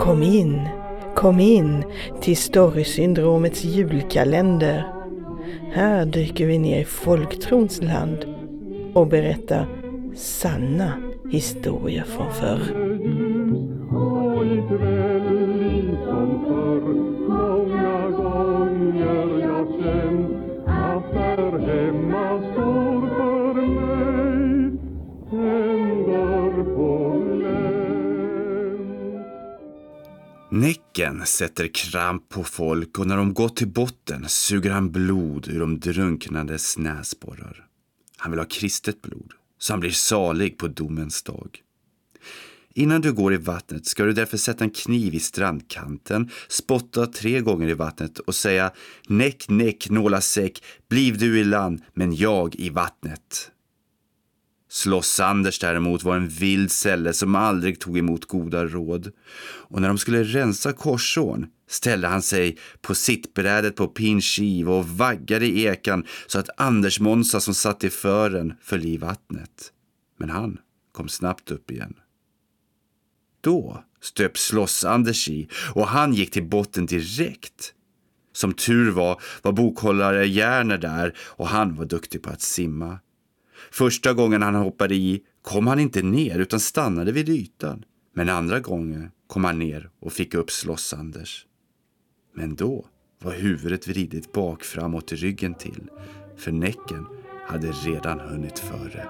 [0.00, 0.68] Kom in,
[1.14, 1.84] kom in
[2.20, 4.84] till Storysyndromets julkalender.
[5.72, 8.24] Här dyker vi ner i folktrons land
[8.94, 9.66] och berättar
[10.14, 10.92] sanna
[11.30, 12.60] historier från förr.
[21.66, 24.78] Hemma står för mig
[25.32, 26.88] En dörr på
[27.34, 27.89] glänt
[30.52, 35.60] Näcken sätter kramp på folk och när de gått till botten suger han blod ur
[35.60, 37.66] de drunknades näsborrar.
[38.16, 41.62] Han vill ha kristet blod, så han blir salig på domens dag.
[42.74, 47.40] Innan du går i vattnet ska du därför sätta en kniv i strandkanten, spotta tre
[47.40, 48.72] gånger i vattnet och säga
[49.08, 53.50] Näck, näck, nåla säck, bliv du i land, men jag i vattnet.
[54.70, 59.12] Sloss-Anders däremot var en vild sälle som aldrig tog emot goda råd.
[59.42, 65.46] Och när de skulle rensa korsån ställde han sig på sittbrädet på Pinskiv och vaggade
[65.46, 69.72] i ekan så att Anders Monsa som satt i fören föll i vattnet.
[70.18, 70.58] Men han
[70.92, 71.94] kom snabbt upp igen.
[73.40, 77.74] Då stöp Slåss-Anders i och han gick till botten direkt.
[78.32, 82.98] Som tur var var bokhållare Järner där och han var duktig på att simma.
[83.70, 87.84] Första gången han hoppade i kom han inte ner utan stannade vid ytan.
[88.14, 91.46] Men andra gången kom han ner och fick upp Slåss-Anders.
[92.34, 92.86] Men då
[93.22, 95.90] var huvudet vridit bak framåt i ryggen till,
[96.36, 97.06] för Näcken
[97.46, 99.08] hade redan hunnit före.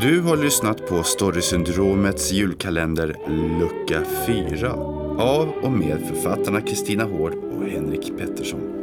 [0.00, 3.16] Du har lyssnat på Storysyndromets julkalender
[3.60, 4.72] lucka 4
[5.18, 8.79] av och med författarna Kristina Hård och Henrik Pettersson.